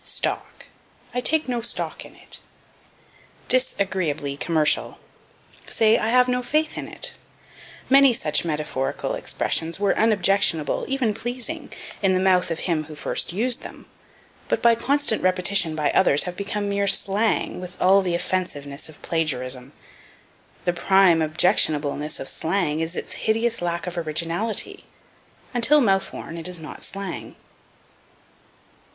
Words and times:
Stock. 0.03 0.65
"I 1.13 1.21
take 1.21 1.47
no 1.47 1.61
stock 1.61 2.03
in 2.05 2.15
it." 2.15 2.39
Disagreeably 3.47 4.35
commercial. 4.35 4.97
Say, 5.67 5.99
I 5.99 6.09
have 6.09 6.27
no 6.27 6.41
faith 6.41 6.75
in 6.75 6.87
it. 6.87 7.13
Many 7.87 8.11
such 8.11 8.43
metaphorical 8.43 9.13
expressions 9.13 9.79
were 9.79 9.95
unobjectionable, 9.95 10.85
even 10.87 11.13
pleasing, 11.13 11.71
in 12.01 12.15
the 12.15 12.19
mouth 12.19 12.49
of 12.49 12.61
him 12.61 12.85
who 12.85 12.95
first 12.95 13.31
used 13.31 13.61
them, 13.61 13.85
but 14.47 14.59
by 14.59 14.73
constant 14.73 15.21
repetition 15.21 15.75
by 15.75 15.91
others 15.91 16.23
have 16.23 16.35
become 16.35 16.67
mere 16.67 16.87
slang, 16.87 17.61
with 17.61 17.79
all 17.79 18.01
the 18.01 18.15
offensiveness 18.15 18.89
of 18.89 18.99
plagiarism. 19.03 19.71
The 20.65 20.73
prime 20.73 21.19
objectionableness 21.21 22.19
of 22.19 22.27
slang 22.27 22.79
is 22.79 22.95
its 22.95 23.13
hideous 23.29 23.61
lack 23.61 23.85
of 23.85 23.99
originality. 23.99 24.85
Until 25.53 25.79
mouth 25.79 26.11
worn 26.11 26.39
it 26.39 26.47
is 26.47 26.59
not 26.59 26.81
slang. 26.83 27.35